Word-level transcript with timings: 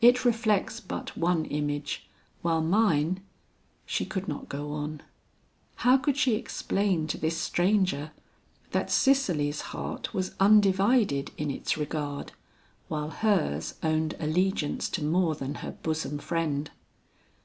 It 0.00 0.24
reflects 0.24 0.78
but 0.78 1.16
one 1.16 1.44
image, 1.46 2.06
while 2.40 2.60
mine" 2.62 3.20
She 3.94 4.04
could 4.04 4.28
not 4.28 4.48
go 4.48 4.70
on. 4.70 5.00
How 5.82 5.96
could 5.96 6.16
she 6.16 6.36
explain 6.36 7.08
to 7.08 7.18
this 7.18 7.36
stranger 7.36 8.12
that 8.70 8.92
Cicely's 8.92 9.62
heart 9.74 10.14
was 10.14 10.36
undivided 10.38 11.32
in 11.36 11.50
its 11.50 11.76
regard, 11.76 12.30
while 12.86 13.10
hers 13.10 13.74
owned 13.82 14.14
allegiance 14.20 14.88
to 14.90 15.02
more 15.04 15.34
than 15.34 15.56
her 15.56 15.72
bosom 15.72 16.18
friend. 16.18 16.70